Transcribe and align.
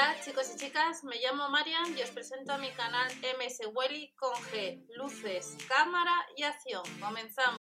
Hola 0.00 0.16
chicos 0.24 0.50
y 0.54 0.56
chicas, 0.56 1.04
me 1.04 1.16
llamo 1.16 1.50
Marian 1.50 1.94
y 1.94 2.00
os 2.00 2.08
presento 2.08 2.54
a 2.54 2.56
mi 2.56 2.70
canal 2.70 3.12
MS 3.36 3.68
Welly 3.74 4.14
con 4.16 4.32
G, 4.32 4.82
luces, 4.96 5.58
cámara 5.68 6.14
y 6.38 6.42
acción. 6.42 6.82
Comenzamos. 6.98 7.58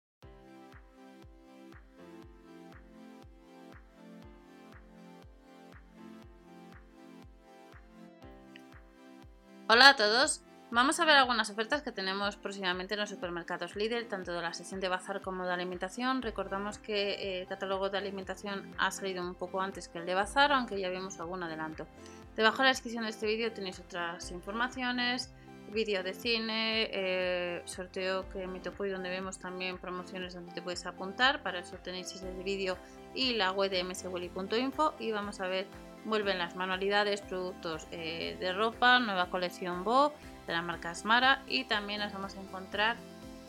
Hola 9.68 9.90
a 9.90 9.96
todos, 9.98 10.42
Vamos 10.72 11.00
a 11.00 11.06
ver 11.06 11.16
algunas 11.16 11.50
ofertas 11.50 11.82
que 11.82 11.92
tenemos 11.92 12.36
próximamente 12.36 12.94
en 12.94 13.00
los 13.00 13.10
supermercados 13.10 13.76
Lidl, 13.76 14.08
tanto 14.08 14.34
de 14.34 14.42
la 14.44 14.54
sesión 14.54 14.80
de 14.80 14.88
bazar 14.88 15.20
como 15.20 15.44
de 15.44 15.52
alimentación. 15.52 16.22
Recordamos 16.22 16.78
que 16.78 17.14
eh, 17.14 17.42
el 17.42 17.48
catálogo 17.48 17.90
de 17.90 17.98
alimentación 17.98 18.72
ha 18.78 18.92
salido 18.92 19.24
un 19.24 19.34
poco 19.34 19.62
antes 19.62 19.88
que 19.88 19.98
el 19.98 20.06
de 20.06 20.14
bazar, 20.14 20.52
aunque 20.52 20.80
ya 20.80 20.90
vimos 20.90 21.20
algún 21.20 21.42
adelanto. 21.42 21.88
Debajo 22.36 22.58
de 22.58 22.66
la 22.66 22.70
descripción 22.70 23.04
de 23.06 23.10
este 23.10 23.26
vídeo 23.26 23.52
tenéis 23.52 23.80
otras 23.80 24.30
informaciones, 24.30 25.34
vídeo 25.74 26.04
de 26.04 26.14
cine, 26.14 26.88
eh, 26.94 27.64
sorteo 27.66 28.30
que 28.30 28.46
me 28.46 28.60
tocó 28.60 28.86
y 28.86 28.92
donde 28.92 29.10
vemos 29.10 29.40
también 29.40 29.80
promociones 29.80 30.36
donde 30.36 30.54
te 30.54 30.62
puedes 30.62 30.86
apuntar. 30.86 31.42
Para 31.42 31.62
eso 31.62 31.78
tenéis 31.78 32.14
ese 32.14 32.32
vídeo 32.44 32.78
y 33.16 33.34
la 33.34 33.52
web 33.52 33.72
de 33.72 33.84
mswelly.info 33.84 34.94
y 35.00 35.12
vamos 35.14 35.40
a 35.40 35.48
ver, 35.48 35.66
vuelven 36.06 36.38
las 36.38 36.56
manualidades, 36.56 37.22
productos 37.22 37.88
eh, 37.90 38.38
de 38.40 38.54
ropa, 38.54 39.00
nueva 39.00 39.32
colección 39.32 39.84
Bo 39.84 40.14
de 40.50 40.56
la 40.56 40.62
marca 40.64 40.94
Smara 40.96 41.44
y 41.48 41.64
también 41.66 42.02
nos 42.02 42.12
vamos 42.12 42.36
a 42.36 42.42
encontrar 42.42 42.98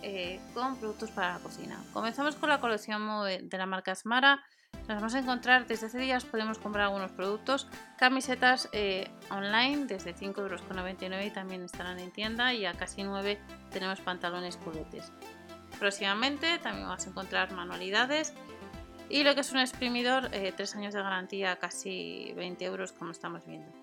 eh, 0.03 0.39
con 0.53 0.77
productos 0.77 1.11
para 1.11 1.33
la 1.33 1.39
cocina. 1.39 1.83
Comenzamos 1.95 2.37
con 2.37 2.51
la 2.51 2.61
colección 2.61 3.03
de 3.25 3.59
la 3.59 3.67
marca 3.67 3.95
Smara. 3.95 4.45
Nos 4.87 4.99
vamos 4.99 5.15
a 5.15 5.21
encontrar, 5.21 5.67
desde 5.67 5.87
hace 5.87 5.99
días 5.99 6.25
podemos 6.25 6.59
comprar 6.59 6.87
algunos 6.87 7.11
productos, 7.13 7.69
camisetas 7.97 8.69
eh, 8.73 9.11
online 9.31 9.87
desde 9.87 10.15
5,99€ 10.15 11.27
y 11.27 11.31
también 11.31 11.63
estarán 11.63 11.99
en 11.99 12.11
tienda 12.11 12.53
y 12.53 12.67
a 12.67 12.75
casi 12.75 13.03
9 13.03 13.41
tenemos 13.71 14.01
pantalones 14.01 14.59
culetes. 14.59 15.11
Próximamente 15.79 16.59
también 16.59 16.87
vamos 16.87 17.07
a 17.07 17.09
encontrar 17.09 17.53
manualidades 17.53 18.35
y 19.09 19.25
lo 19.25 19.35
que 19.35 19.41
es 19.41 19.53
un 19.53 19.59
exprimidor, 19.59 20.29
3 20.29 20.35
eh, 20.35 20.79
años 20.79 20.93
de 20.93 21.03
garantía, 21.03 21.57
casi 21.57 22.33
20 22.37 22.65
euros 22.67 22.93
como 22.93 23.13
estamos 23.13 23.47
viendo. 23.47 23.80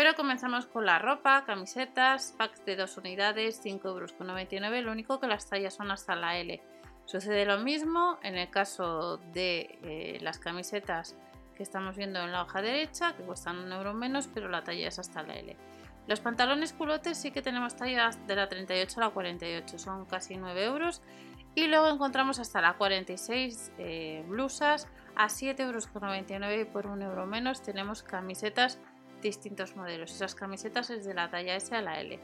Pero 0.00 0.14
comenzamos 0.14 0.64
con 0.64 0.86
la 0.86 0.98
ropa, 0.98 1.44
camisetas, 1.44 2.34
packs 2.38 2.64
de 2.64 2.74
dos 2.74 2.96
unidades, 2.96 3.62
5,99 3.62 4.64
euros. 4.64 4.84
Lo 4.86 4.92
único 4.92 5.20
que 5.20 5.26
las 5.26 5.46
tallas 5.46 5.74
son 5.74 5.90
hasta 5.90 6.16
la 6.16 6.38
L. 6.38 6.58
Sucede 7.04 7.44
lo 7.44 7.58
mismo 7.58 8.18
en 8.22 8.38
el 8.38 8.48
caso 8.48 9.18
de 9.34 9.78
eh, 9.82 10.18
las 10.22 10.38
camisetas 10.38 11.16
que 11.54 11.62
estamos 11.62 11.96
viendo 11.96 12.18
en 12.18 12.32
la 12.32 12.44
hoja 12.44 12.62
derecha, 12.62 13.14
que 13.14 13.24
cuestan 13.24 13.58
un 13.58 13.70
euro 13.74 13.92
menos, 13.92 14.26
pero 14.32 14.48
la 14.48 14.64
talla 14.64 14.88
es 14.88 14.98
hasta 14.98 15.22
la 15.22 15.36
L. 15.36 15.54
Los 16.06 16.20
pantalones 16.20 16.72
culotes 16.72 17.18
sí 17.18 17.30
que 17.30 17.42
tenemos 17.42 17.76
tallas 17.76 18.26
de 18.26 18.36
la 18.36 18.48
38 18.48 19.00
a 19.02 19.04
la 19.04 19.10
48, 19.10 19.78
son 19.78 20.06
casi 20.06 20.38
9 20.38 20.64
euros. 20.64 21.02
Y 21.54 21.66
luego 21.66 21.88
encontramos 21.88 22.38
hasta 22.38 22.62
la 22.62 22.72
46 22.72 23.72
eh, 23.76 24.24
blusas 24.26 24.88
a 25.14 25.26
7,99 25.26 25.60
euros 25.60 25.88
y 26.58 26.64
por 26.64 26.86
un 26.86 27.02
euro 27.02 27.26
menos 27.26 27.60
tenemos 27.60 28.02
camisetas 28.02 28.78
distintos 29.20 29.76
modelos. 29.76 30.12
Esas 30.12 30.34
camisetas 30.34 30.90
es 30.90 31.04
de 31.04 31.14
la 31.14 31.30
talla 31.30 31.56
S 31.56 31.74
a 31.74 31.82
la 31.82 32.00
L. 32.00 32.20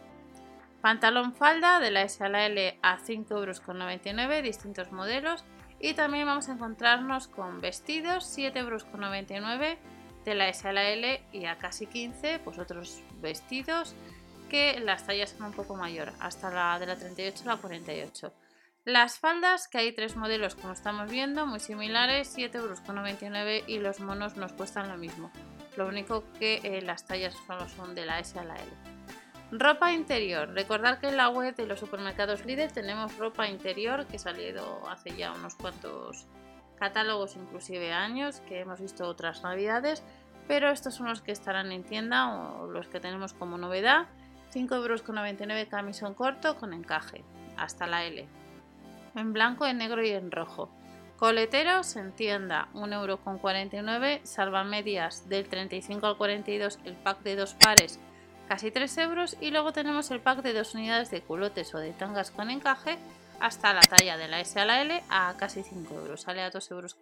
Pantalón 0.81 1.35
falda 1.35 1.81
de 1.81 1.91
la 1.91 2.03
S 2.03 2.23
a 2.23 2.29
la 2.29 2.47
L 2.47 2.79
a 2.83 2.99
5,99 2.99 4.23
euros, 4.23 4.43
distintos 4.43 4.93
modelos. 4.93 5.45
Y 5.81 5.95
también 5.95 6.27
vamos 6.27 6.49
a 6.49 6.53
encontrarnos 6.53 7.29
con 7.29 7.61
vestidos 7.61 8.37
7,99 8.37 8.57
euros 8.57 8.87
de 10.25 10.35
la 10.35 10.49
S 10.49 10.67
a 10.67 10.73
la 10.73 10.89
L 10.89 11.23
y 11.33 11.47
a 11.47 11.59
casi 11.59 11.87
15, 11.87 12.41
pues 12.41 12.59
otros 12.59 13.03
vestidos 13.21 13.95
que 14.49 14.79
las 14.81 15.07
tallas 15.07 15.31
son 15.31 15.47
un 15.47 15.53
poco 15.53 15.77
mayor, 15.77 16.13
hasta 16.21 16.51
la 16.51 16.79
de 16.79 16.87
la 16.87 16.97
38 16.97 17.43
a 17.45 17.55
la 17.55 17.61
48. 17.61 18.33
Las 18.85 19.19
faldas, 19.19 19.67
que 19.67 19.79
hay 19.79 19.93
tres 19.93 20.17
modelos 20.17 20.55
como 20.55 20.73
estamos 20.73 21.11
viendo, 21.11 21.47
muy 21.47 21.59
similares, 21.59 22.37
7,99 22.37 22.55
euros 22.55 23.69
y 23.69 23.79
los 23.79 23.99
monos 24.01 24.37
nos 24.37 24.53
cuestan 24.53 24.89
lo 24.89 24.97
mismo. 24.97 25.33
Lo 25.77 25.87
único 25.87 26.25
que 26.39 26.61
eh, 26.63 26.83
las 26.83 27.05
tallas 27.05 27.35
solo 27.47 27.69
son 27.69 27.95
de 27.95 28.07
la 28.07 28.19
S 28.19 28.39
a 28.39 28.45
la 28.45 28.55
L. 28.55 28.73
Ropa 29.53 29.93
interior. 29.93 30.49
Recordar 30.55 30.99
que 30.99 31.09
en 31.09 31.17
la 31.17 31.29
web 31.29 31.55
de 31.55 31.67
los 31.67 31.79
supermercados 31.79 32.45
Lidl 32.45 32.73
tenemos 32.73 33.17
ropa 33.17 33.49
interior 33.49 34.07
que 34.07 34.17
ha 34.17 34.19
salido 34.19 34.89
hace 34.89 35.17
ya 35.17 35.33
unos 35.33 35.55
cuantos 35.55 36.27
catálogos, 36.79 37.37
inclusive 37.37 37.93
años, 37.93 38.41
que 38.49 38.61
hemos 38.61 38.81
visto 38.81 39.07
otras 39.07 39.43
navidades, 39.43 40.03
pero 40.49 40.71
estos 40.71 40.95
son 40.95 41.09
los 41.09 41.23
que 41.23 41.33
estarán 41.33 41.73
en 41.73 41.85
tienda 41.85 42.35
o 42.35 42.71
los 42.71 42.89
que 42.89 43.01
tenemos 43.01 43.35
como 43.35 43.57
novedad. 43.57 44.07
5,99 44.53 45.51
euros 45.51 45.69
camisón 45.69 46.15
corto 46.15 46.57
con 46.57 46.73
encaje, 46.73 47.25
hasta 47.57 47.87
la 47.87 48.05
L. 48.05 48.27
En 49.15 49.33
blanco, 49.33 49.67
en 49.67 49.79
negro 49.79 50.05
y 50.05 50.11
en 50.11 50.31
rojo. 50.31 50.71
Coleteros 51.19 51.97
en 51.97 52.13
tienda 52.13 52.69
1,49€, 52.75 54.21
salvamedias 54.25 55.29
del 55.31 55.49
35 55.49 56.07
al 56.07 56.19
42 56.19 56.79
el 56.85 56.95
pack 56.95 57.23
de 57.23 57.37
dos 57.37 57.55
pares 57.55 57.99
casi 58.49 58.71
3 58.71 58.99
euros 58.99 59.37
y 59.41 59.51
luego 59.51 59.73
tenemos 59.73 60.11
el 60.11 60.21
pack 60.21 60.43
de 60.43 60.53
dos 60.53 60.75
unidades 60.75 61.11
de 61.11 61.23
culotes 61.23 61.75
o 61.75 61.79
de 61.79 61.93
tangas 61.93 62.31
con 62.31 62.51
encaje 62.51 62.99
hasta 63.41 63.73
la 63.73 63.81
talla 63.81 64.17
de 64.17 64.29
la 64.29 64.41
S 64.41 64.59
a 64.61 64.65
la 64.65 64.83
L 64.83 65.03
a 65.09 65.35
casi 65.39 65.63
5 65.63 65.95
euros, 65.95 66.21
sale 66.23 66.43
a 66.43 66.51
2,50 66.51 66.71
euros. 66.71 66.97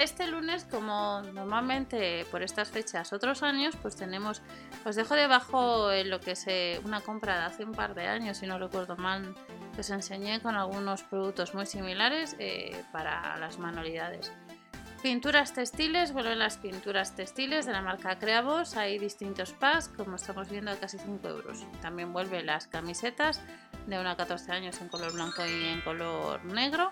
Este 0.00 0.26
lunes, 0.26 0.64
como 0.64 1.20
normalmente 1.34 2.24
por 2.30 2.42
estas 2.42 2.70
fechas 2.70 3.12
otros 3.12 3.42
años, 3.42 3.76
pues 3.76 3.96
tenemos, 3.96 4.40
os 4.86 4.96
dejo 4.96 5.14
debajo 5.14 5.90
lo 6.06 6.20
que 6.20 6.30
es 6.30 6.46
eh, 6.46 6.80
una 6.86 7.02
compra 7.02 7.38
de 7.38 7.44
hace 7.44 7.64
un 7.66 7.72
par 7.72 7.94
de 7.94 8.06
años, 8.06 8.38
si 8.38 8.46
no 8.46 8.58
recuerdo 8.58 8.96
mal, 8.96 9.34
que 9.74 9.82
os 9.82 9.90
enseñé 9.90 10.40
con 10.40 10.56
algunos 10.56 11.02
productos 11.02 11.54
muy 11.54 11.66
similares 11.66 12.34
eh, 12.38 12.82
para 12.92 13.36
las 13.36 13.58
manualidades. 13.58 14.32
Pinturas 15.02 15.52
textiles, 15.52 16.14
vuelven 16.14 16.38
las 16.38 16.56
pinturas 16.56 17.14
textiles 17.14 17.66
de 17.66 17.72
la 17.72 17.82
marca 17.82 18.18
Creavos, 18.18 18.78
hay 18.78 18.98
distintos 18.98 19.52
packs, 19.52 19.88
como 19.88 20.16
estamos 20.16 20.48
viendo 20.48 20.70
a 20.70 20.76
casi 20.76 20.98
5 20.98 21.28
euros. 21.28 21.66
También 21.82 22.14
vuelven 22.14 22.46
las 22.46 22.68
camisetas 22.68 23.42
de 23.86 24.00
una 24.00 24.16
14 24.16 24.50
años 24.52 24.80
en 24.80 24.88
color 24.88 25.12
blanco 25.12 25.44
y 25.44 25.68
en 25.68 25.82
color 25.82 26.42
negro, 26.46 26.90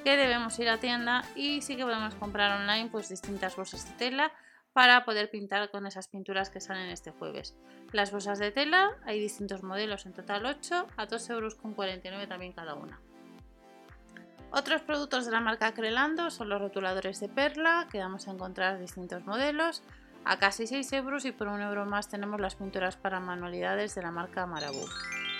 que 0.00 0.16
debemos 0.16 0.58
ir 0.58 0.68
a 0.68 0.78
tienda 0.78 1.22
y 1.34 1.62
sí 1.62 1.76
que 1.76 1.84
podemos 1.84 2.14
comprar 2.14 2.60
online 2.60 2.88
pues 2.90 3.08
distintas 3.08 3.56
bolsas 3.56 3.86
de 3.88 3.94
tela 3.96 4.32
para 4.72 5.04
poder 5.04 5.30
pintar 5.30 5.70
con 5.70 5.86
esas 5.86 6.08
pinturas 6.08 6.50
que 6.50 6.60
salen 6.60 6.90
este 6.90 7.10
jueves. 7.10 7.56
Las 7.92 8.12
bolsas 8.12 8.38
de 8.38 8.52
tela, 8.52 8.90
hay 9.04 9.20
distintos 9.20 9.62
modelos, 9.62 10.06
en 10.06 10.12
total 10.12 10.46
8, 10.46 10.86
a 10.96 11.06
2,49 11.08 11.30
euros 11.32 12.28
también 12.28 12.52
cada 12.52 12.74
una. 12.74 13.00
Otros 14.52 14.82
productos 14.82 15.26
de 15.26 15.32
la 15.32 15.40
marca 15.40 15.74
Crelando 15.74 16.30
son 16.30 16.48
los 16.48 16.60
rotuladores 16.60 17.20
de 17.20 17.28
perla, 17.28 17.86
que 17.90 17.98
vamos 17.98 18.26
a 18.26 18.32
encontrar 18.32 18.78
distintos 18.78 19.24
modelos, 19.24 19.82
a 20.24 20.38
casi 20.38 20.66
6 20.66 20.92
euros 20.92 21.24
y 21.24 21.32
por 21.32 21.48
un 21.48 21.60
euro 21.60 21.86
más 21.86 22.08
tenemos 22.08 22.40
las 22.40 22.56
pinturas 22.56 22.96
para 22.96 23.20
manualidades 23.20 23.94
de 23.94 24.02
la 24.02 24.10
marca 24.10 24.46
Marabou. 24.46 24.86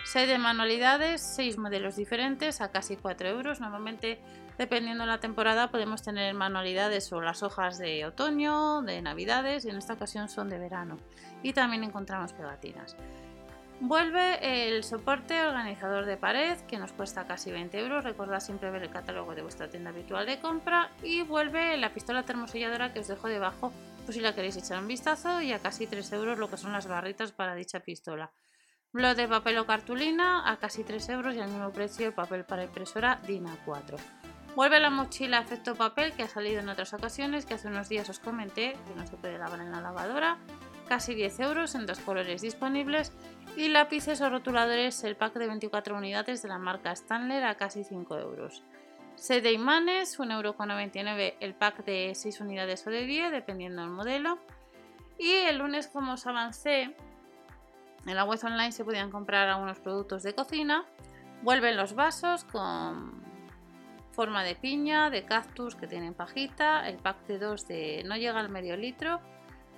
6 0.04 0.28
de 0.28 0.38
manualidades, 0.38 1.20
6 1.20 1.58
modelos 1.58 1.96
diferentes 1.96 2.60
a 2.60 2.70
casi 2.70 2.96
4 2.96 3.28
euros. 3.28 3.60
Normalmente 3.60 4.20
Dependiendo 4.60 5.04
de 5.04 5.08
la 5.08 5.20
temporada 5.20 5.70
podemos 5.70 6.02
tener 6.02 6.34
manualidades 6.34 7.10
o 7.14 7.22
las 7.22 7.42
hojas 7.42 7.78
de 7.78 8.04
otoño, 8.04 8.82
de 8.82 9.00
navidades 9.00 9.64
y 9.64 9.70
en 9.70 9.78
esta 9.78 9.94
ocasión 9.94 10.28
son 10.28 10.50
de 10.50 10.58
verano. 10.58 10.98
Y 11.42 11.54
también 11.54 11.82
encontramos 11.82 12.34
pegatinas. 12.34 12.94
Vuelve 13.80 14.68
el 14.68 14.84
soporte 14.84 15.40
organizador 15.46 16.04
de 16.04 16.18
pared 16.18 16.58
que 16.68 16.76
nos 16.76 16.92
cuesta 16.92 17.26
casi 17.26 17.50
20 17.50 17.78
euros. 17.78 18.04
Recordad 18.04 18.40
siempre 18.40 18.70
ver 18.70 18.82
el 18.82 18.90
catálogo 18.90 19.34
de 19.34 19.40
vuestra 19.40 19.70
tienda 19.70 19.88
habitual 19.88 20.26
de 20.26 20.40
compra. 20.40 20.90
Y 21.02 21.22
vuelve 21.22 21.78
la 21.78 21.94
pistola 21.94 22.24
termoselladora 22.24 22.92
que 22.92 23.00
os 23.00 23.08
dejo 23.08 23.28
debajo 23.28 23.72
por 24.04 24.12
si 24.12 24.20
la 24.20 24.34
queréis 24.34 24.58
echar 24.58 24.78
un 24.78 24.88
vistazo 24.88 25.40
y 25.40 25.54
a 25.54 25.60
casi 25.60 25.86
3 25.86 26.12
euros 26.12 26.38
lo 26.38 26.50
que 26.50 26.58
son 26.58 26.72
las 26.72 26.86
barritas 26.86 27.32
para 27.32 27.54
dicha 27.54 27.80
pistola. 27.80 28.30
Blog 28.92 29.16
de 29.16 29.26
papel 29.26 29.56
o 29.56 29.64
cartulina 29.64 30.50
a 30.50 30.58
casi 30.58 30.84
3 30.84 31.08
euros 31.08 31.34
y 31.34 31.40
al 31.40 31.48
mismo 31.48 31.70
precio 31.70 32.08
el 32.08 32.12
papel 32.12 32.44
para 32.44 32.64
impresora 32.64 33.22
DIN 33.26 33.46
A4. 33.46 34.19
Vuelve 34.56 34.80
la 34.80 34.90
mochila 34.90 35.38
efecto 35.38 35.76
papel 35.76 36.12
que 36.12 36.24
ha 36.24 36.28
salido 36.28 36.60
en 36.60 36.68
otras 36.68 36.92
ocasiones, 36.92 37.46
que 37.46 37.54
hace 37.54 37.68
unos 37.68 37.88
días 37.88 38.08
os 38.08 38.18
comenté, 38.18 38.76
que 38.86 38.94
no 38.96 39.06
se 39.06 39.16
puede 39.16 39.38
lavar 39.38 39.60
en 39.60 39.70
la 39.70 39.80
lavadora. 39.80 40.38
Casi 40.88 41.14
10 41.14 41.40
euros 41.40 41.74
en 41.76 41.86
dos 41.86 42.00
colores 42.00 42.42
disponibles. 42.42 43.12
Y 43.56 43.68
lápices 43.68 44.20
o 44.20 44.28
rotuladores, 44.28 45.04
el 45.04 45.16
pack 45.16 45.34
de 45.34 45.46
24 45.46 45.96
unidades 45.96 46.42
de 46.42 46.48
la 46.48 46.58
marca 46.58 46.90
Stanley 46.90 47.42
a 47.42 47.54
casi 47.54 47.84
5 47.84 48.18
euros. 48.18 48.64
Set 49.14 49.42
de 49.44 49.52
imanes, 49.52 50.18
1,99€ 50.18 51.34
el 51.38 51.54
pack 51.54 51.84
de 51.84 52.12
6 52.14 52.40
unidades 52.40 52.84
o 52.86 52.90
de 52.90 53.06
10, 53.06 53.30
dependiendo 53.30 53.82
del 53.82 53.90
modelo. 53.90 54.38
Y 55.16 55.30
el 55.30 55.58
lunes, 55.58 55.86
como 55.86 56.14
os 56.14 56.26
avancé, 56.26 56.96
en 58.06 58.16
la 58.16 58.24
web 58.24 58.40
online 58.42 58.72
se 58.72 58.84
podían 58.84 59.10
comprar 59.10 59.48
algunos 59.48 59.78
productos 59.78 60.22
de 60.24 60.34
cocina. 60.34 60.84
Vuelven 61.42 61.76
los 61.76 61.94
vasos 61.94 62.44
con 62.44 63.19
forma 64.12 64.44
de 64.44 64.54
piña, 64.54 65.10
de 65.10 65.24
cactus 65.24 65.74
que 65.74 65.86
tienen 65.86 66.14
pajita, 66.14 66.88
el 66.88 66.96
pack 66.96 67.26
de 67.26 67.38
2 67.38 67.68
de 67.68 68.02
no 68.06 68.16
llega 68.16 68.40
al 68.40 68.48
medio 68.48 68.76
litro, 68.76 69.20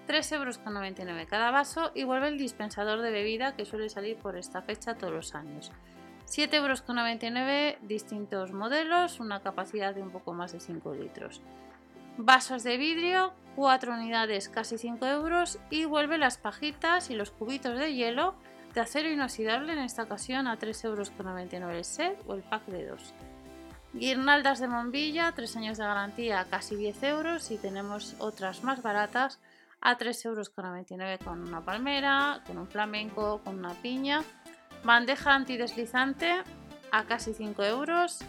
3,99 0.09 0.35
euros 0.37 1.29
cada 1.29 1.51
vaso 1.51 1.93
y 1.95 2.05
vuelve 2.05 2.29
el 2.29 2.39
dispensador 2.39 3.01
de 3.01 3.11
bebida 3.11 3.55
que 3.55 3.65
suele 3.65 3.89
salir 3.89 4.17
por 4.17 4.37
esta 4.37 4.63
fecha 4.63 4.95
todos 4.95 5.13
los 5.13 5.35
años. 5.35 5.71
7,99 6.27 6.57
euros 6.57 7.89
distintos 7.89 8.53
modelos, 8.53 9.21
una 9.21 9.41
capacidad 9.41 9.95
de 9.95 10.03
un 10.03 10.11
poco 10.11 10.33
más 10.33 10.53
de 10.53 10.61
5 10.61 10.95
litros. 10.95 11.43
Vasos 12.17 12.63
de 12.63 12.77
vidrio, 12.77 13.33
4 13.57 13.93
unidades, 13.93 14.49
casi 14.49 14.79
5 14.79 15.07
euros. 15.07 15.59
Y 15.71 15.85
vuelve 15.85 16.19
las 16.19 16.39
pajitas 16.39 17.11
y 17.11 17.15
los 17.15 17.31
cubitos 17.31 17.79
de 17.79 17.95
hielo 17.95 18.35
de 18.75 18.81
acero 18.81 19.11
inoxidable, 19.11 19.73
en 19.73 19.81
esta 19.81 20.05
ocasión 20.05 20.47
a 20.47 20.59
3,99 20.59 20.85
euros 20.85 21.13
el 21.77 21.85
set 21.85 22.23
o 22.27 22.35
el 22.35 22.43
pack 22.43 22.67
de 22.67 22.87
2. 22.87 23.15
Guirnaldas 23.95 24.59
de 24.59 24.69
bombilla, 24.69 25.33
3 25.33 25.57
años 25.57 25.79
de 25.79 25.85
garantía, 25.85 26.47
casi 26.49 26.77
10 26.77 27.03
euros. 27.03 27.51
Y 27.51 27.59
tenemos 27.59 28.17
otras 28.19 28.65
más 28.65 28.83
baratas 28.83 29.39
a 29.81 29.99
3,99 29.99 30.25
euros 30.27 30.51
con 31.25 31.47
una 31.47 31.61
palmera, 31.61 32.41
con 32.47 32.59
un 32.59 32.69
flamenco, 32.69 33.43
con 33.45 33.59
una 33.59 33.75
piña. 33.75 34.23
Bandeja 34.85 35.35
antideslizante 35.35 36.43
a 36.91 37.05
casi 37.05 37.35
5 37.35 37.63
euros. 37.65 38.21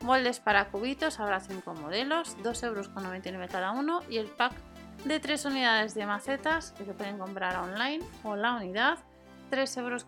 Moldes 0.00 0.40
para 0.40 0.68
cubitos, 0.70 1.20
habrá 1.20 1.38
5 1.38 1.74
modelos, 1.74 2.36
2,99 2.38 2.64
euros 2.66 3.50
cada 3.50 3.70
uno. 3.70 4.00
Y 4.08 4.18
el 4.18 4.26
pack 4.26 4.52
de 5.04 5.20
3 5.20 5.44
unidades 5.44 5.94
de 5.94 6.06
macetas 6.06 6.72
que 6.72 6.84
se 6.84 6.94
pueden 6.94 7.18
comprar 7.18 7.56
online 7.56 8.04
o 8.24 8.34
la 8.34 8.54
unidad, 8.54 8.98
3,99 9.50 9.78
euros. 9.78 10.04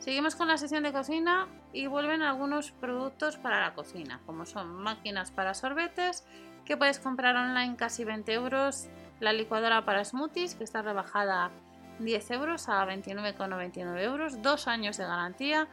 Seguimos 0.00 0.34
con 0.34 0.48
la 0.48 0.56
sección 0.56 0.82
de 0.82 0.92
cocina 0.92 1.46
y 1.74 1.86
vuelven 1.86 2.22
algunos 2.22 2.72
productos 2.72 3.36
para 3.36 3.60
la 3.60 3.74
cocina, 3.74 4.22
como 4.24 4.46
son 4.46 4.72
máquinas 4.72 5.30
para 5.30 5.52
sorbetes, 5.52 6.24
que 6.64 6.78
puedes 6.78 6.98
comprar 6.98 7.36
online 7.36 7.76
casi 7.76 8.04
20 8.04 8.32
euros, 8.32 8.88
la 9.20 9.34
licuadora 9.34 9.84
para 9.84 10.02
smoothies, 10.02 10.54
que 10.54 10.64
está 10.64 10.80
rebajada 10.80 11.50
10 11.98 12.30
euros 12.30 12.70
a 12.70 12.86
29,99 12.86 14.00
euros, 14.02 14.40
dos 14.40 14.68
años 14.68 14.96
de 14.96 15.04
garantía, 15.04 15.68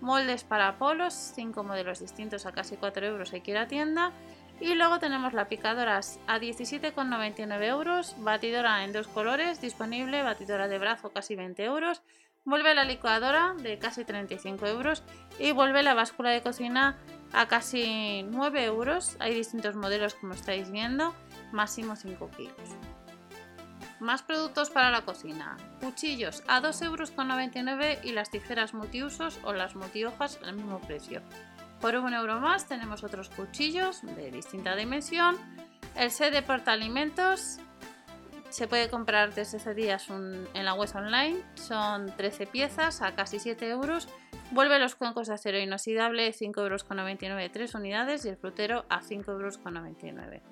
moldes 0.00 0.44
para 0.44 0.78
polos, 0.78 1.12
5 1.34 1.64
modelos 1.64 1.98
distintos 1.98 2.46
a 2.46 2.52
casi 2.52 2.76
4 2.76 3.04
euros 3.04 3.32
hay 3.32 3.40
que 3.40 3.50
ir 3.50 3.58
a 3.58 3.66
tienda. 3.66 4.12
Y 4.60 4.74
luego 4.74 5.00
tenemos 5.00 5.32
la 5.32 5.48
picadora 5.48 5.96
a 5.96 6.38
17,99 6.38 7.64
euros, 7.64 8.14
batidora 8.18 8.84
en 8.84 8.92
dos 8.92 9.08
colores, 9.08 9.60
disponible, 9.60 10.22
batidora 10.22 10.68
de 10.68 10.78
brazo 10.78 11.10
casi 11.10 11.34
20 11.34 11.64
euros, 11.64 12.02
vuelve 12.44 12.74
la 12.74 12.84
licuadora 12.84 13.54
de 13.58 13.78
casi 13.78 14.04
35 14.04 14.66
euros 14.66 15.02
y 15.38 15.52
vuelve 15.52 15.82
la 15.82 15.94
báscula 15.94 16.30
de 16.30 16.42
cocina 16.42 16.96
a 17.32 17.48
casi 17.48 18.22
9 18.24 18.64
euros. 18.64 19.16
Hay 19.20 19.34
distintos 19.34 19.76
modelos 19.76 20.14
como 20.14 20.34
estáis 20.34 20.70
viendo, 20.70 21.14
máximo 21.52 21.96
5 21.96 22.30
kilos. 22.36 22.54
Más 24.00 24.22
productos 24.22 24.70
para 24.70 24.90
la 24.90 25.02
cocina. 25.02 25.56
Cuchillos 25.80 26.42
a 26.46 26.60
2,99 26.60 27.68
euros 27.68 28.04
y 28.04 28.12
las 28.12 28.30
tijeras 28.30 28.74
multiusos 28.74 29.38
o 29.44 29.52
las 29.52 29.76
multihojas 29.76 30.38
al 30.44 30.56
mismo 30.56 30.80
precio. 30.80 31.22
Por 31.80 31.96
un 31.96 32.12
euro 32.12 32.40
más 32.40 32.66
tenemos 32.66 33.04
otros 33.04 33.28
cuchillos 33.30 34.02
de 34.02 34.30
distinta 34.30 34.76
dimensión. 34.76 35.36
El 35.96 36.10
set 36.10 36.32
de 36.32 36.42
portaalimentos 36.42 37.58
se 38.54 38.68
puede 38.68 38.88
comprar 38.88 39.34
desde 39.34 39.56
hace 39.56 39.74
días 39.74 40.08
en 40.10 40.64
la 40.64 40.74
web 40.74 40.88
online. 40.94 41.42
Son 41.56 42.06
13 42.14 42.46
piezas 42.46 43.02
a 43.02 43.16
casi 43.16 43.40
7 43.40 43.68
euros. 43.68 44.06
Vuelve 44.52 44.78
los 44.78 44.94
cuencos 44.94 45.26
de 45.26 45.34
acero 45.34 45.58
inoxidable 45.58 46.32
5,99 46.32 46.60
euros 46.60 46.86
3 47.52 47.74
unidades 47.74 48.24
y 48.24 48.28
el 48.28 48.36
frutero 48.36 48.84
a 48.88 49.02
5,99 49.02 49.24
euros. 49.26 50.42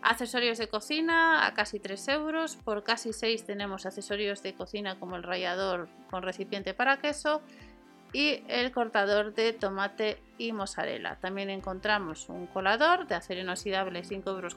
Accesorios 0.00 0.56
de 0.56 0.68
cocina 0.68 1.46
a 1.46 1.52
casi 1.52 1.80
3 1.80 2.08
euros. 2.08 2.56
Por 2.56 2.82
casi 2.82 3.12
6 3.12 3.44
tenemos 3.44 3.84
accesorios 3.84 4.42
de 4.42 4.54
cocina 4.54 4.98
como 4.98 5.16
el 5.16 5.22
rallador 5.22 5.90
con 6.10 6.22
recipiente 6.22 6.72
para 6.72 6.96
queso 6.96 7.42
y 8.14 8.42
el 8.48 8.72
cortador 8.72 9.34
de 9.34 9.52
tomate 9.52 10.22
y 10.38 10.52
mozzarella. 10.52 11.18
También 11.20 11.50
encontramos 11.50 12.30
un 12.30 12.46
colador 12.46 13.06
de 13.06 13.16
acero 13.16 13.42
inoxidable 13.42 14.02
5,99 14.02 14.28
euros 14.28 14.54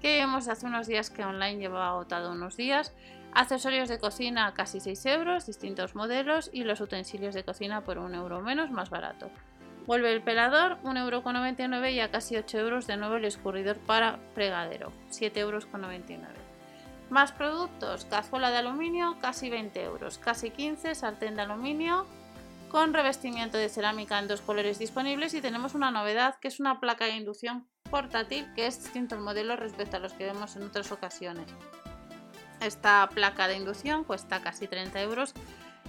que 0.00 0.16
vemos 0.18 0.48
hace 0.48 0.66
unos 0.66 0.86
días 0.86 1.10
que 1.10 1.24
online 1.24 1.58
llevaba 1.58 1.90
agotado 1.90 2.32
unos 2.32 2.56
días. 2.56 2.92
Accesorios 3.32 3.88
de 3.88 3.98
cocina 3.98 4.52
casi 4.54 4.80
6 4.80 5.06
euros, 5.06 5.46
distintos 5.46 5.94
modelos 5.94 6.50
y 6.52 6.64
los 6.64 6.80
utensilios 6.80 7.34
de 7.34 7.44
cocina 7.44 7.82
por 7.82 7.98
1 7.98 8.16
euro 8.16 8.40
menos, 8.40 8.70
más 8.70 8.90
barato. 8.90 9.30
Vuelve 9.86 10.12
el 10.12 10.22
pelador, 10.22 10.78
1,99€ 10.82 11.74
euros 11.74 11.90
y 11.90 12.00
a 12.00 12.10
casi 12.10 12.36
8 12.36 12.58
euros 12.58 12.86
de 12.86 12.96
nuevo 12.96 13.16
el 13.16 13.24
escurridor 13.24 13.76
para 13.78 14.18
fregadero, 14.34 14.92
7,99 15.10 15.38
euros. 15.38 15.60
Más 17.08 17.32
productos, 17.32 18.04
cazuela 18.04 18.50
de 18.50 18.58
aluminio, 18.58 19.16
casi 19.20 19.50
20 19.50 19.82
euros, 19.82 20.18
casi 20.18 20.50
15, 20.50 20.94
sartén 20.94 21.36
de 21.36 21.42
aluminio 21.42 22.06
con 22.68 22.94
revestimiento 22.94 23.58
de 23.58 23.68
cerámica 23.68 24.18
en 24.20 24.28
dos 24.28 24.42
colores 24.42 24.78
disponibles 24.78 25.34
y 25.34 25.40
tenemos 25.40 25.74
una 25.74 25.90
novedad 25.90 26.36
que 26.40 26.46
es 26.46 26.60
una 26.60 26.78
placa 26.78 27.06
de 27.06 27.16
inducción 27.16 27.66
portátil 27.90 28.46
que 28.54 28.66
es 28.66 28.82
distinto 28.82 29.14
el 29.16 29.20
modelo 29.20 29.56
respecto 29.56 29.96
a 29.96 30.00
los 30.00 30.12
que 30.12 30.24
vemos 30.24 30.56
en 30.56 30.62
otras 30.62 30.90
ocasiones. 30.92 31.46
Esta 32.60 33.08
placa 33.08 33.48
de 33.48 33.56
inducción 33.56 34.04
cuesta 34.04 34.42
casi 34.42 34.66
30 34.66 35.00
euros 35.02 35.34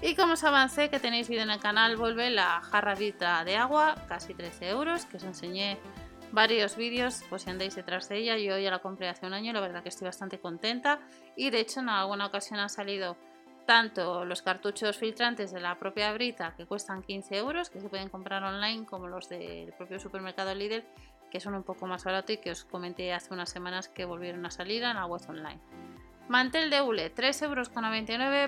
y 0.01 0.15
como 0.15 0.33
os 0.33 0.43
avancé 0.43 0.89
que 0.89 0.99
tenéis 0.99 1.29
vídeo 1.29 1.43
en 1.43 1.51
el 1.51 1.59
canal, 1.59 1.95
vuelve 1.95 2.31
la 2.31 2.59
jarradita 2.61 3.43
de 3.43 3.55
agua, 3.57 3.95
casi 4.07 4.33
13 4.33 4.69
euros, 4.69 5.05
que 5.05 5.17
os 5.17 5.23
enseñé 5.23 5.77
varios 6.31 6.75
vídeos, 6.75 7.23
pues 7.29 7.43
si 7.43 7.51
andáis 7.51 7.75
detrás 7.75 8.09
de 8.09 8.17
ella. 8.17 8.37
Yo 8.37 8.57
ya 8.57 8.71
la 8.71 8.79
compré 8.79 9.09
hace 9.09 9.27
un 9.27 9.33
año, 9.33 9.53
la 9.53 9.59
verdad 9.59 9.83
que 9.83 9.89
estoy 9.89 10.05
bastante 10.05 10.39
contenta. 10.39 10.99
Y 11.35 11.51
de 11.51 11.59
hecho 11.59 11.81
en 11.81 11.89
alguna 11.89 12.25
ocasión 12.25 12.59
ha 12.59 12.67
salido 12.67 13.15
tanto 13.67 14.25
los 14.25 14.41
cartuchos 14.41 14.97
filtrantes 14.97 15.51
de 15.51 15.59
la 15.59 15.77
propia 15.77 16.11
Brita, 16.13 16.55
que 16.57 16.65
cuestan 16.65 17.03
15 17.03 17.37
euros, 17.37 17.69
que 17.69 17.79
se 17.79 17.87
pueden 17.87 18.09
comprar 18.09 18.43
online, 18.43 18.85
como 18.87 19.07
los 19.07 19.29
del 19.29 19.71
propio 19.73 19.99
supermercado 19.99 20.55
Lidl, 20.55 20.83
que 21.31 21.39
son 21.39 21.55
un 21.55 21.63
poco 21.63 21.87
más 21.87 22.03
baratos 22.03 22.35
y 22.35 22.37
que 22.37 22.51
os 22.51 22.65
comenté 22.65 23.13
hace 23.13 23.33
unas 23.33 23.49
semanas 23.49 23.89
que 23.89 24.05
volvieron 24.05 24.45
a 24.45 24.51
salir 24.51 24.83
en 24.83 24.95
la 24.95 25.07
web 25.07 25.21
online. 25.27 25.59
Mantel 26.27 26.69
de 26.69 26.81
hule, 26.81 27.13
3,99 27.13 27.43
euros 27.43 27.69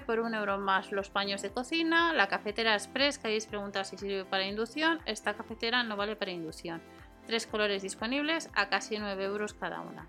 por 0.06 0.19
1 0.19 0.38
euro 0.38 0.57
más 0.57 0.91
los 0.91 1.09
paños 1.09 1.41
de 1.41 1.51
cocina. 1.51 2.13
La 2.13 2.27
cafetera 2.27 2.75
express, 2.75 3.18
que 3.18 3.27
habéis 3.27 3.45
preguntado 3.45 3.83
si 3.83 3.97
sirve 3.97 4.24
para 4.24 4.45
inducción. 4.45 5.01
Esta 5.06 5.33
cafetera 5.33 5.83
no 5.83 5.97
vale 5.97 6.15
para 6.15 6.31
inducción. 6.31 6.81
Tres 7.25 7.47
colores 7.47 7.81
disponibles 7.81 8.50
a 8.53 8.69
casi 8.69 9.00
9 9.00 9.24
euros 9.25 9.53
cada 9.53 9.81
una. 9.81 10.07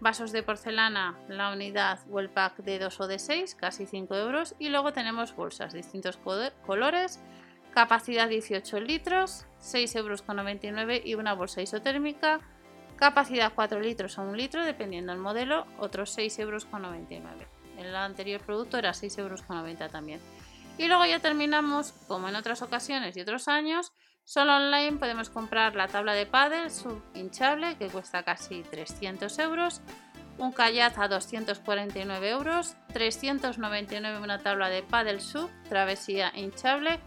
Vasos 0.00 0.32
de 0.32 0.42
porcelana, 0.42 1.18
la 1.28 1.50
unidad 1.52 2.00
o 2.10 2.20
el 2.20 2.28
pack 2.28 2.56
de 2.58 2.78
2 2.78 3.00
o 3.00 3.06
de 3.06 3.18
6, 3.18 3.54
casi 3.54 3.86
5 3.86 4.14
euros. 4.16 4.54
Y 4.58 4.68
luego 4.68 4.92
tenemos 4.92 5.34
bolsas, 5.34 5.72
distintos 5.72 6.18
colores, 6.18 7.22
capacidad 7.74 8.28
18 8.28 8.80
litros, 8.80 9.44
6,99 9.60 9.96
euros 9.98 11.02
y 11.04 11.14
una 11.14 11.34
bolsa 11.34 11.60
isotérmica 11.60 12.40
Capacidad 12.96 13.52
4 13.52 13.80
litros 13.80 14.18
o 14.18 14.22
1 14.22 14.34
litro, 14.34 14.64
dependiendo 14.64 15.12
del 15.12 15.20
modelo, 15.20 15.66
otros 15.78 16.16
6,99 16.16 16.40
euros. 16.40 16.66
El 17.76 17.94
anterior 17.96 18.40
producto 18.40 18.78
era 18.78 18.92
6,90 18.92 19.18
euros 19.18 19.42
también. 19.90 20.20
Y 20.78 20.86
luego 20.86 21.04
ya 21.04 21.18
terminamos, 21.18 21.92
como 22.06 22.28
en 22.28 22.36
otras 22.36 22.62
ocasiones 22.62 23.16
y 23.16 23.20
otros 23.20 23.48
años, 23.48 23.92
solo 24.24 24.56
online 24.56 24.98
podemos 24.98 25.28
comprar 25.28 25.74
la 25.74 25.88
tabla 25.88 26.14
de 26.14 26.26
paddle 26.26 26.70
sub 26.70 27.02
hinchable 27.14 27.76
que 27.76 27.88
cuesta 27.88 28.22
casi 28.22 28.62
300 28.62 29.38
euros, 29.40 29.80
un 30.38 30.52
kayak 30.52 30.96
a 30.98 31.08
249 31.08 32.30
euros, 32.30 32.76
399 32.92 34.18
una 34.18 34.38
tabla 34.38 34.68
de 34.68 34.82
paddle 34.82 35.20
sub 35.20 35.50
travesía 35.68 36.32
hinchable 36.34 37.00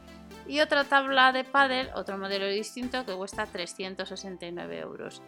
y 0.47 0.61
otra 0.61 0.83
tabla 0.83 1.31
de 1.31 1.43
paddle, 1.43 1.91
otro 1.93 2.17
modelo 2.17 2.47
distinto 2.47 3.05
que 3.05 3.13
cuesta 3.13 3.45
369 3.45 4.79
euros. 4.79 5.21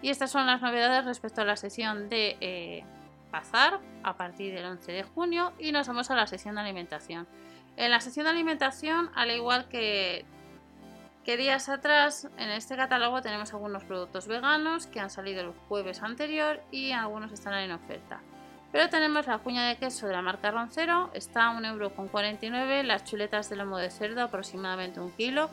Y 0.00 0.10
estas 0.10 0.30
son 0.30 0.46
las 0.46 0.60
novedades 0.60 1.04
respecto 1.04 1.42
a 1.42 1.44
la 1.44 1.56
sesión 1.56 2.08
de 2.08 2.36
eh, 2.40 2.84
Bazar 3.30 3.80
a 4.02 4.16
partir 4.16 4.54
del 4.54 4.64
11 4.64 4.92
de 4.92 5.02
junio 5.04 5.52
y 5.58 5.72
nos 5.72 5.88
vamos 5.88 6.10
a 6.10 6.16
la 6.16 6.26
sesión 6.26 6.56
de 6.56 6.62
alimentación. 6.62 7.26
En 7.76 7.90
la 7.90 8.00
sesión 8.00 8.24
de 8.24 8.30
alimentación, 8.30 9.10
al 9.14 9.30
igual 9.30 9.68
que, 9.68 10.26
que 11.24 11.36
días 11.36 11.68
atrás, 11.68 12.28
en 12.36 12.50
este 12.50 12.76
catálogo 12.76 13.22
tenemos 13.22 13.54
algunos 13.54 13.84
productos 13.84 14.26
veganos 14.26 14.86
que 14.86 15.00
han 15.00 15.08
salido 15.08 15.40
el 15.40 15.52
jueves 15.68 16.02
anterior 16.02 16.62
y 16.70 16.92
algunos 16.92 17.32
están 17.32 17.54
en 17.54 17.72
oferta. 17.72 18.20
Pero 18.72 18.88
tenemos 18.88 19.26
la 19.26 19.38
cuña 19.38 19.68
de 19.68 19.76
queso 19.76 20.06
de 20.06 20.14
la 20.14 20.22
marca 20.22 20.50
Roncero, 20.50 21.10
está 21.12 21.48
a 21.48 21.60
1,49€, 21.60 22.82
las 22.82 23.04
chuletas 23.04 23.50
de 23.50 23.56
lomo 23.56 23.76
de 23.76 23.90
cerdo 23.90 24.22
aproximadamente 24.22 24.98
un 24.98 25.12
kilo, 25.12 25.50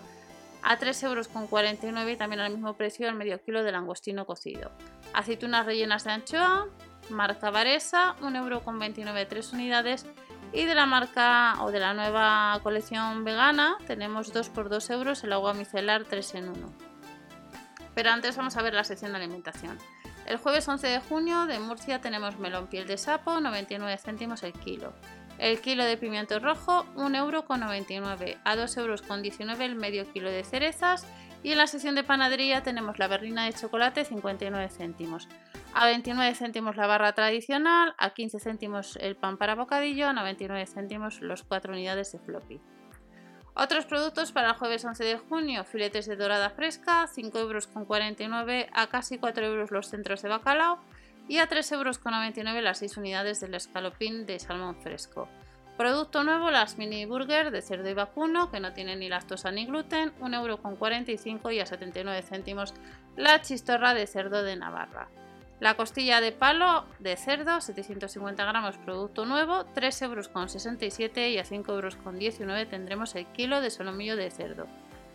a 0.63 0.77
3,49 0.77 1.03
euros 1.03 2.09
y 2.09 2.15
también 2.17 2.39
al 2.39 2.51
mismo 2.51 2.73
precio 2.75 3.07
el 3.07 3.15
medio 3.15 3.41
kilo 3.43 3.63
de 3.63 3.71
langostino 3.71 4.25
cocido. 4.25 4.71
Aceitunas 5.13 5.65
rellenas 5.65 6.05
de 6.05 6.11
anchoa, 6.11 6.67
marca 7.09 7.49
Varesa, 7.49 8.15
1,29 8.21 8.37
euro 8.37 9.27
3 9.27 9.53
unidades. 9.53 10.05
Y 10.51 10.65
de 10.65 10.73
la 10.73 10.87
marca 10.87 11.55
o 11.61 11.71
de 11.71 11.79
la 11.79 11.93
nueva 11.93 12.59
colección 12.63 13.23
vegana 13.23 13.77
tenemos 13.85 14.33
2 14.33 14.49
por 14.49 14.69
2 14.69 14.89
euros 14.89 15.23
el 15.23 15.33
agua 15.33 15.53
micelar 15.53 16.05
3 16.05 16.35
en 16.35 16.49
1. 16.49 16.73
Pero 17.93 18.09
antes 18.09 18.35
vamos 18.35 18.57
a 18.57 18.63
ver 18.63 18.73
la 18.73 18.83
sección 18.83 19.11
de 19.11 19.17
alimentación. 19.17 19.77
El 20.25 20.37
jueves 20.37 20.67
11 20.67 20.87
de 20.87 20.99
junio 20.99 21.45
de 21.45 21.59
Murcia 21.59 22.01
tenemos 22.01 22.37
melón 22.37 22.67
piel 22.67 22.87
de 22.87 22.97
sapo, 22.97 23.39
99 23.39 23.97
céntimos 23.97 24.43
el 24.43 24.53
kilo. 24.53 24.93
El 25.39 25.61
kilo 25.61 25.85
de 25.85 25.97
pimiento 25.97 26.37
rojo, 26.39 26.85
1,99 26.95 27.15
euro, 27.15 27.45
a 28.43 28.55
2,19 28.55 28.79
euros 28.79 29.59
el 29.59 29.75
medio 29.75 30.11
kilo 30.11 30.29
de 30.29 30.43
cerezas. 30.43 31.07
Y 31.41 31.53
en 31.53 31.57
la 31.57 31.67
sección 31.67 31.95
de 31.95 32.03
panadería 32.03 32.63
tenemos 32.63 32.99
la 32.99 33.07
berlina 33.07 33.45
de 33.45 33.53
chocolate, 33.53 34.03
59 34.03 34.69
céntimos. 34.69 35.29
A 35.73 35.85
29 35.85 36.35
céntimos 36.35 36.75
la 36.75 36.87
barra 36.87 37.13
tradicional, 37.13 37.95
a 37.97 38.09
15 38.09 38.39
céntimos 38.39 38.97
el 38.97 39.15
pan 39.15 39.37
para 39.37 39.55
bocadillo, 39.55 40.09
a 40.09 40.13
99 40.13 40.65
céntimos 40.65 41.21
los 41.21 41.43
4 41.43 41.71
unidades 41.71 42.11
de 42.11 42.19
floppy. 42.19 42.59
Otros 43.61 43.85
productos 43.85 44.31
para 44.31 44.51
el 44.51 44.55
jueves 44.55 44.85
11 44.85 45.03
de 45.03 45.17
junio, 45.17 45.65
filetes 45.65 46.05
de 46.05 46.15
dorada 46.15 46.49
fresca, 46.49 47.05
5,49 47.13 47.41
euros 47.41 48.69
a 48.71 48.87
casi 48.87 49.17
4 49.17 49.45
euros 49.45 49.71
los 49.71 49.89
centros 49.89 50.21
de 50.21 50.29
bacalao 50.29 50.79
y 51.27 51.39
a 51.39 51.49
3,99 51.49 51.73
euros 52.47 52.63
las 52.63 52.77
6 52.77 52.95
unidades 52.95 53.41
del 53.41 53.55
escalopín 53.55 54.25
de 54.25 54.39
salmón 54.39 54.77
fresco. 54.81 55.27
Producto 55.75 56.23
nuevo, 56.23 56.51
las 56.51 56.77
mini 56.77 57.03
burger 57.03 57.51
de 57.51 57.61
cerdo 57.61 57.89
y 57.89 57.93
vacuno, 57.93 58.49
que 58.49 58.61
no 58.61 58.71
tienen 58.71 58.99
ni 58.99 59.09
lactosa 59.09 59.51
ni 59.51 59.65
gluten, 59.65 60.13
1,45 60.21 61.27
euros 61.27 61.53
y 61.53 61.59
a 61.59 61.65
79 61.65 62.21
céntimos 62.21 62.73
la 63.17 63.41
chistorra 63.41 63.93
de 63.93 64.07
cerdo 64.07 64.41
de 64.41 64.55
Navarra. 64.55 65.09
La 65.59 65.75
costilla 65.75 66.21
de 66.21 66.31
palo 66.31 66.85
de 66.99 67.17
cerdo, 67.17 67.59
750 67.59 68.45
gramos, 68.45 68.77
producto 68.77 69.25
nuevo, 69.25 69.65
3,67 69.75 70.03
euros 70.03 70.29
y 71.33 71.37
a 71.37 71.43
5,19 71.43 72.39
euros 72.39 72.69
tendremos 72.69 73.13
el 73.15 73.25
kilo 73.27 73.59
de 73.59 73.69
solomillo 73.69 74.15
de 74.15 74.31
cerdo. 74.31 74.67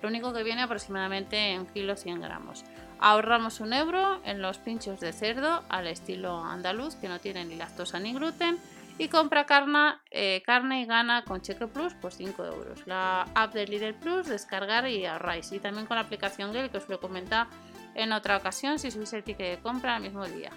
Lo 0.03 0.09
único 0.09 0.35
que 0.35 0.43
viene 0.43 0.63
aproximadamente 0.63 1.53
en 1.53 1.65
kilo 1.65 1.97
100 1.97 2.21
gramos. 2.21 2.63
Ahorramos 3.01 3.61
un 3.61 3.73
euro 3.73 4.21
en 4.25 4.43
los 4.43 4.59
pinchos 4.59 5.01
de 5.01 5.15
cerdo 5.15 5.63
al 5.71 5.87
estilo 5.87 6.45
andaluz 6.45 6.97
que 6.97 7.09
no 7.09 7.21
tienen 7.21 7.49
ni 7.49 7.57
lactosa 7.57 7.99
ni 7.99 8.13
gluten 8.13 8.59
y 8.99 9.09
compra 9.09 9.47
carne, 9.47 9.95
eh, 10.11 10.43
carne 10.45 10.83
y 10.83 10.85
gana 10.85 11.25
con 11.25 11.41
Cheque 11.41 11.67
Plus 11.67 11.95
por 11.95 12.13
5 12.13 12.45
euros. 12.45 12.87
La 12.87 13.23
app 13.35 13.55
de 13.55 13.67
Lidl 13.67 13.95
Plus, 13.95 14.27
descargar 14.27 14.87
y 14.89 15.07
ahorráis. 15.07 15.51
Y 15.53 15.59
también 15.59 15.87
con 15.87 15.97
la 15.97 16.03
aplicación 16.03 16.53
Gel 16.53 16.71
que 16.71 16.77
os 16.77 16.89
lo 16.89 17.01
comenta 17.01 17.49
en 17.95 18.13
otra 18.13 18.37
ocasión 18.37 18.79
si 18.79 18.91
subís 18.91 19.13
el 19.13 19.25
ticket 19.25 19.57
de 19.57 19.63
compra 19.63 19.97
al 19.97 20.03
mismo 20.03 20.27
día. 20.27 20.51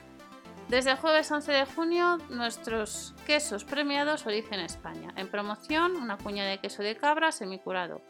Desde 0.69 0.91
el 0.91 0.97
jueves 0.97 1.31
11 1.31 1.51
de 1.51 1.65
junio, 1.65 2.17
nuestros 2.29 3.15
quesos 3.25 3.63
premiados 3.63 4.25
Origen 4.25 4.59
España. 4.59 5.13
En 5.15 5.29
promoción, 5.29 5.95
una 5.95 6.17
cuña 6.17 6.45
de 6.45 6.57
queso 6.57 6.83
de 6.83 6.97
cabra 6.97 7.31
semicurado 7.31 8.01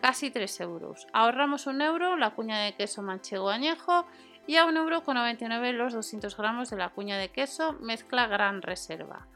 casi 0.00 0.30
3 0.30 0.60
euros. 0.60 1.06
Ahorramos 1.12 1.66
un 1.66 1.82
euro 1.82 2.16
la 2.16 2.30
cuña 2.30 2.60
de 2.60 2.74
queso 2.74 3.02
manchego 3.02 3.50
añejo 3.50 4.06
y 4.46 4.56
a 4.56 4.66
1,99 4.66 5.66
euro 5.66 5.84
los 5.84 5.94
200 5.94 6.36
gramos 6.36 6.70
de 6.70 6.76
la 6.76 6.90
cuña 6.90 7.18
de 7.18 7.30
queso 7.30 7.72
mezcla 7.80 8.26
gran 8.26 8.62
reserva. 8.62 9.26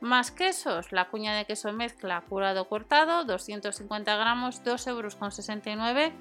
Más 0.00 0.30
quesos, 0.30 0.92
la 0.92 1.08
cuña 1.08 1.34
de 1.34 1.46
queso 1.46 1.72
mezcla 1.72 2.20
curado 2.28 2.68
cortado, 2.68 3.24
250 3.24 4.16
gramos, 4.16 4.62
2,69 4.62 4.86
euros. 4.88 6.12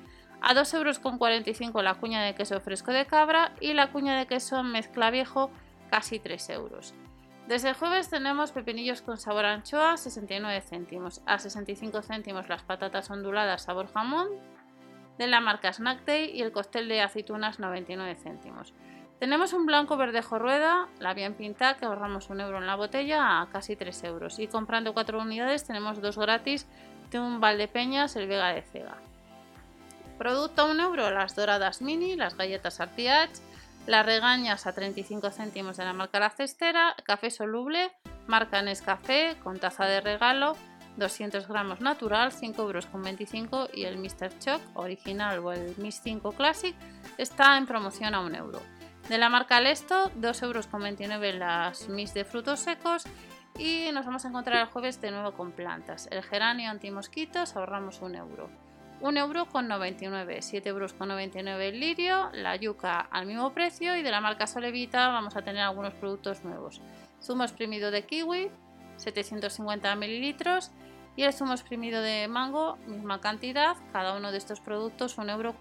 A 0.45 0.53
2,45 0.53 1.67
euros 1.67 1.83
la 1.85 1.93
cuña 1.93 2.21
de 2.21 2.35
queso 2.35 2.59
fresco 2.59 2.91
de 2.91 3.05
cabra 3.05 3.53
y 3.61 3.71
la 3.71 3.93
cuña 3.93 4.17
de 4.17 4.27
queso 4.27 4.61
mezcla 4.61 5.09
viejo, 5.09 5.49
casi 5.89 6.19
3 6.19 6.49
euros. 6.49 6.93
Desde 7.47 7.69
el 7.69 7.75
jueves 7.75 8.09
tenemos 8.09 8.51
pepinillos 8.51 9.01
con 9.01 9.17
sabor 9.17 9.45
anchoa, 9.45 9.95
69 9.95 10.59
céntimos. 10.59 11.21
A 11.25 11.39
65 11.39 12.01
céntimos 12.01 12.49
las 12.49 12.61
patatas 12.61 13.09
onduladas 13.09 13.63
sabor 13.63 13.87
jamón 13.93 14.27
de 15.17 15.27
la 15.27 15.39
marca 15.39 15.71
Snack 15.71 16.03
Day 16.03 16.31
y 16.33 16.41
el 16.41 16.51
cóctel 16.51 16.89
de 16.89 17.01
aceitunas 17.01 17.59
99 17.59 18.15
céntimos. 18.15 18.73
Tenemos 19.19 19.53
un 19.53 19.65
blanco 19.65 19.95
verdejo 19.95 20.39
rueda, 20.39 20.89
la 20.99 21.13
bien 21.13 21.35
pintada, 21.35 21.77
que 21.77 21.85
ahorramos 21.85 22.29
un 22.29 22.41
euro 22.41 22.57
en 22.57 22.67
la 22.67 22.75
botella 22.75 23.39
a 23.39 23.47
casi 23.47 23.77
3 23.77 24.03
euros. 24.03 24.39
Y 24.39 24.47
comprando 24.47 24.93
4 24.93 25.21
unidades 25.21 25.63
tenemos 25.63 26.01
dos 26.01 26.17
gratis 26.17 26.67
de 27.11 27.19
un 27.21 27.39
Valdepeñas, 27.39 28.17
el 28.17 28.27
Vega 28.27 28.49
de 28.49 28.61
Cega. 28.61 28.97
Producto 30.17 30.61
a 30.61 30.65
1 30.65 30.83
euro, 30.83 31.09
las 31.11 31.35
doradas 31.35 31.81
mini, 31.81 32.15
las 32.15 32.37
galletas 32.37 32.79
Artiach, 32.79 33.31
las 33.87 34.05
regañas 34.05 34.65
a 34.67 34.73
35 34.73 35.31
céntimos 35.31 35.77
de 35.77 35.85
la 35.85 35.93
marca 35.93 36.19
La 36.19 36.29
Cestera, 36.29 36.95
café 37.03 37.29
soluble, 37.29 37.91
marca 38.27 38.61
Nescafé 38.61 39.35
con 39.43 39.59
taza 39.59 39.85
de 39.85 39.99
regalo, 40.01 40.55
200 40.97 41.47
gramos 41.47 41.81
natural, 41.81 42.31
5,25 42.31 42.57
euros 42.59 43.69
y 43.73 43.85
el 43.85 43.97
Mr. 43.97 44.37
Choc 44.39 44.61
original 44.75 45.39
o 45.39 45.51
el 45.51 45.75
Miss 45.77 46.01
5 46.03 46.31
Classic 46.33 46.75
está 47.17 47.57
en 47.57 47.65
promoción 47.65 48.13
a 48.13 48.21
1 48.21 48.37
euro. 48.37 48.61
De 49.09 49.17
la 49.17 49.29
marca 49.29 49.59
Lesto, 49.59 50.11
2,29 50.11 50.43
euros 50.43 51.35
las 51.35 51.89
Miss 51.89 52.13
de 52.13 52.23
frutos 52.23 52.61
secos 52.61 53.03
y 53.57 53.89
nos 53.91 54.05
vamos 54.05 54.23
a 54.23 54.29
encontrar 54.29 54.61
el 54.61 54.67
jueves 54.67 55.01
de 55.01 55.11
nuevo 55.11 55.33
con 55.33 55.51
plantas. 55.51 56.07
El 56.11 56.23
geranio 56.23 56.69
antimosquitos 56.69 57.55
ahorramos 57.55 58.01
1 58.01 58.17
euro. 58.17 58.62
1,99 59.03 59.17
euro, 59.17 59.45
7,99 59.45 60.65
euros 60.67 60.95
el 61.61 61.79
lirio, 61.79 62.29
la 62.31 62.55
yuca 62.55 63.01
al 63.11 63.25
mismo 63.25 63.53
precio 63.53 63.97
y 63.97 64.01
de 64.01 64.09
la 64.11 64.21
marca 64.21 64.47
Solevita 64.47 65.09
vamos 65.09 65.35
a 65.35 65.41
tener 65.41 65.61
algunos 65.61 65.93
productos 65.93 66.45
nuevos. 66.45 66.79
Zumo 67.21 67.43
exprimido 67.43 67.91
de 67.91 68.05
kiwi, 68.05 68.49
750 68.95 69.93
mililitros 69.97 70.71
y 71.17 71.23
el 71.23 71.33
zumo 71.33 71.51
exprimido 71.51 72.01
de 72.01 72.29
mango, 72.29 72.77
misma 72.87 73.19
cantidad, 73.19 73.75
cada 73.91 74.15
uno 74.15 74.31
de 74.31 74.37
estos 74.37 74.61
productos 74.61 75.17
1,49 75.17 75.29
euro. 75.31 75.53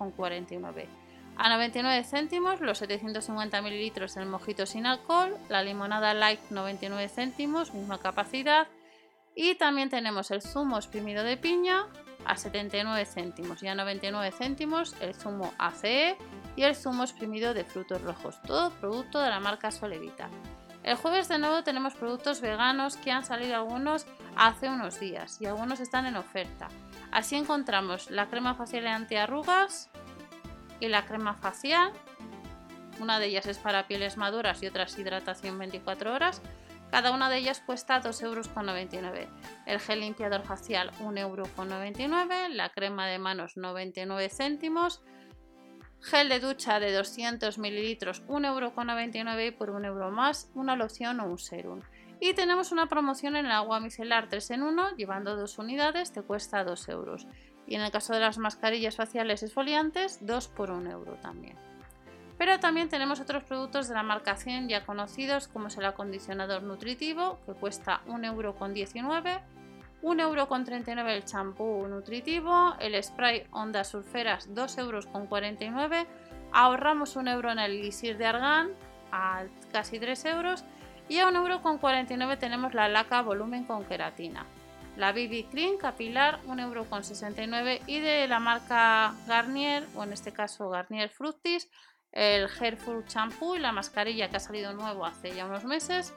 A 1.37 1.49
99 1.49 2.05
céntimos 2.05 2.61
los 2.61 2.79
750 2.79 3.61
mililitros 3.61 4.15
del 4.15 4.27
mojito 4.27 4.67
sin 4.67 4.87
alcohol, 4.87 5.37
la 5.49 5.65
limonada 5.65 6.15
light 6.15 6.41
99 6.51 7.09
céntimos, 7.09 7.75
misma 7.75 7.99
capacidad 7.99 8.69
y 9.35 9.57
también 9.57 9.91
tenemos 9.91 10.31
el 10.31 10.43
zumo 10.43 10.77
exprimido 10.77 11.25
de 11.25 11.37
piña 11.37 11.87
a 12.25 12.37
79 12.37 13.05
céntimos 13.05 13.63
y 13.63 13.69
a 13.69 13.75
99 13.75 14.33
céntimos 14.37 14.95
el 15.01 15.15
zumo 15.15 15.53
ACE 15.59 16.17
y 16.57 16.63
el 16.63 16.77
zumo 16.77 17.05
exprimido 17.05 17.55
de 17.55 17.65
frutos 17.65 18.03
rojos, 18.03 18.41
todo 18.43 18.71
producto 18.71 19.21
de 19.21 19.31
la 19.31 19.41
marca 19.41 19.71
Solevita. 19.71 20.29
El 20.83 20.97
jueves 20.97 21.29
de 21.29 21.39
nuevo 21.39 21.63
tenemos 21.63 21.95
productos 21.95 22.41
veganos 22.41 22.97
que 22.97 23.13
han 23.13 23.25
salido 23.25 23.55
algunos 23.55 24.05
hace 24.37 24.69
unos 24.69 24.99
días 24.99 25.41
y 25.41 25.47
algunos 25.47 25.79
están 25.79 26.07
en 26.07 26.17
oferta. 26.17 26.69
Así 27.13 27.37
encontramos 27.37 28.11
la 28.11 28.27
crema 28.27 28.55
facial 28.55 28.89
antiarrugas 28.89 29.91
y 30.81 30.89
la 30.89 31.05
crema 31.05 31.35
facial. 31.35 31.93
Una 32.99 33.21
de 33.21 33.27
ellas 33.27 33.47
es 33.47 33.59
para 33.59 33.87
pieles 33.87 34.17
maduras 34.17 34.63
y 34.63 34.67
otras 34.67 34.99
hidratación 34.99 35.59
24 35.59 36.13
horas 36.13 36.43
cada 36.93 37.11
una 37.11 37.31
de 37.31 37.39
ellas 37.39 37.63
cuesta 37.65 38.03
2,99 38.03 38.23
euros. 38.23 39.31
El 39.65 39.81
gel 39.81 40.01
limpiador 40.01 40.43
facial 40.43 40.93
1,99 41.01 41.21
euros. 41.21 41.49
La 42.51 42.69
crema 42.69 43.07
de 43.07 43.19
manos 43.19 43.57
99 43.57 44.29
céntimos. 44.29 45.03
Gel 46.03 46.29
de 46.29 46.39
ducha 46.39 46.81
de 46.81 46.93
200 46.93 47.57
mililitros 47.57 48.23
1,99 48.27 49.17
euro 49.27 49.43
y 49.43 49.51
por 49.53 49.71
1 49.71 49.89
euro 49.89 50.11
más 50.11 50.51
una 50.55 50.77
loción 50.77 51.21
o 51.21 51.29
un 51.29 51.39
serum. 51.39 51.81
Y 52.21 52.35
tenemos 52.35 52.73
una 52.73 52.91
promoción 52.91 53.37
en 53.37 53.47
el 53.47 53.53
agua 53.53 53.81
micelar 53.81 54.29
3 54.29 54.51
en 54.51 54.63
1, 54.63 54.97
llevando 54.97 55.35
dos 55.35 55.57
unidades 55.57 56.13
te 56.13 56.21
cuesta 56.21 56.63
2 56.63 56.89
euros. 56.91 57.27
Y 57.67 57.77
en 57.77 57.81
el 57.81 57.91
caso 57.91 58.13
de 58.13 58.21
las 58.21 58.37
mascarillas 58.37 58.97
faciales 58.97 59.43
esfoliantes, 59.43 60.27
2 60.27 60.49
por 60.49 60.71
1 60.71 60.91
euro 60.91 61.15
también. 61.23 61.57
Pero 62.43 62.59
también 62.59 62.89
tenemos 62.89 63.21
otros 63.21 63.45
productos 63.45 63.87
de 63.87 63.95
la 63.95 64.03
marca 64.03 64.35
100 64.35 64.69
ya 64.69 64.85
conocidos 64.85 65.47
como 65.47 65.69
es 65.69 65.77
el 65.77 65.85
acondicionador 65.85 66.65
nutritivo 66.65 67.39
que 67.47 67.53
cuesta 67.53 68.01
1,19€, 68.09 69.41
1,39€ 70.03 71.07
el 71.07 71.25
champú 71.25 71.87
nutritivo, 71.87 72.75
el 72.81 73.01
spray 73.01 73.47
ondas 73.53 73.91
surferas 73.91 74.53
2,49€, 74.53 76.05
ahorramos 76.51 77.15
1 77.15 77.31
euro 77.31 77.53
en 77.53 77.61
el 77.61 77.79
elixir 77.79 78.19
de 78.19 78.27
argán 78.27 78.73
a 79.13 79.45
casi 79.71 80.01
3 80.01 80.25
euros 80.25 80.65
y 81.09 81.21
a 81.21 81.29
1,49€ 81.29 82.39
tenemos 82.41 82.75
la 82.75 82.89
laca 82.89 83.23
volumen 83.23 83.63
con 83.63 83.85
queratina. 83.85 84.47
La 84.97 85.13
BB 85.13 85.49
Cream 85.49 85.79
capilar 85.79 86.41
1,69€ 86.47 87.83
y 87.87 88.01
de 88.01 88.27
la 88.27 88.41
marca 88.41 89.15
Garnier, 89.27 89.87
o 89.95 90.03
en 90.03 90.13
este 90.13 90.33
caso 90.33 90.69
Garnier 90.69 91.09
Fructis, 91.09 91.71
el 92.13 92.49
Hairful 92.61 93.05
Shampoo 93.07 93.57
y 93.57 93.59
la 93.59 93.73
mascarilla 93.73 94.29
que 94.29 94.37
ha 94.37 94.41
salido 94.41 94.73
nuevo 94.75 95.05
hace 95.05 95.35
ya 95.35 95.47
unos 95.47 95.65
meses, 95.65 96.15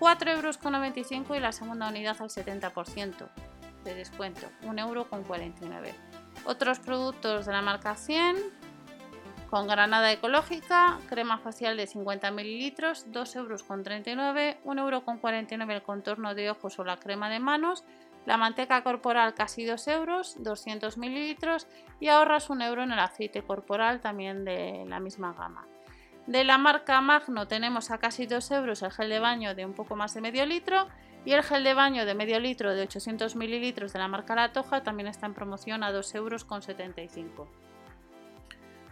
4,95 0.00 1.12
euros 1.12 1.36
y 1.36 1.40
la 1.40 1.52
segunda 1.52 1.88
unidad 1.88 2.16
al 2.20 2.28
70% 2.28 3.28
de 3.84 3.94
descuento, 3.94 4.48
1,49 4.62 5.74
euros. 5.74 5.94
Otros 6.44 6.78
productos 6.78 7.46
de 7.46 7.52
la 7.52 7.62
marca 7.62 7.96
100 7.96 8.36
con 9.50 9.66
granada 9.66 10.12
ecológica, 10.12 10.98
crema 11.08 11.38
facial 11.38 11.76
de 11.76 11.86
50 11.86 12.30
mililitros, 12.30 13.06
2,39 13.10 13.36
euros, 13.36 13.64
1,49 13.68 14.78
euros 14.78 15.70
el 15.70 15.82
contorno 15.82 16.34
de 16.34 16.50
ojos 16.50 16.78
o 16.78 16.84
la 16.84 16.98
crema 16.98 17.30
de 17.30 17.40
manos 17.40 17.82
la 18.28 18.36
manteca 18.36 18.82
corporal 18.82 19.32
casi 19.32 19.64
2 19.64 19.88
euros, 19.88 20.36
200 20.40 20.98
mililitros 20.98 21.66
y 21.98 22.08
ahorras 22.08 22.50
un 22.50 22.60
euro 22.60 22.82
en 22.82 22.92
el 22.92 22.98
aceite 22.98 23.40
corporal 23.40 24.02
también 24.02 24.44
de 24.44 24.84
la 24.86 25.00
misma 25.00 25.32
gama. 25.32 25.66
De 26.26 26.44
la 26.44 26.58
marca 26.58 27.00
Magno 27.00 27.48
tenemos 27.48 27.90
a 27.90 27.96
casi 27.96 28.26
2 28.26 28.50
euros 28.50 28.82
el 28.82 28.90
gel 28.90 29.08
de 29.08 29.18
baño 29.18 29.54
de 29.54 29.64
un 29.64 29.72
poco 29.72 29.96
más 29.96 30.12
de 30.12 30.20
medio 30.20 30.44
litro 30.44 30.88
y 31.24 31.32
el 31.32 31.42
gel 31.42 31.64
de 31.64 31.72
baño 31.72 32.04
de 32.04 32.14
medio 32.14 32.38
litro 32.38 32.74
de 32.74 32.82
800 32.82 33.34
mililitros 33.34 33.94
de 33.94 33.98
la 33.98 34.08
marca 34.08 34.34
La 34.34 34.52
Toja 34.52 34.82
también 34.82 35.06
está 35.06 35.24
en 35.24 35.32
promoción 35.32 35.82
a 35.82 35.90
2,75 35.90 37.16
euros. 37.16 37.48